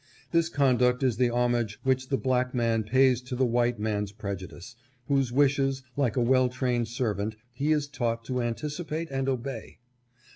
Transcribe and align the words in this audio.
This 0.31 0.49
con 0.49 0.77
duct 0.77 1.03
is 1.03 1.17
the 1.17 1.29
homage 1.29 1.79
which 1.83 2.09
the 2.09 2.17
black 2.17 2.55
man 2.55 2.83
pays 2.83 3.21
to 3.21 3.35
the 3.35 3.45
white 3.45 3.77
man's 3.77 4.11
prejudice, 4.11 4.75
whose 5.05 5.31
wishes, 5.31 5.83
like 5.95 6.15
a 6.15 6.21
well 6.23 6.49
trained 6.49 6.87
servant, 6.87 7.35
he 7.53 7.71
is 7.71 7.87
taught 7.87 8.25
to 8.25 8.41
anticipate 8.41 9.11
and 9.11 9.29
obey. 9.29 9.77